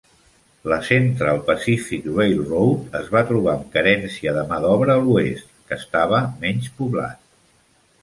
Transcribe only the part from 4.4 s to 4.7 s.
de ma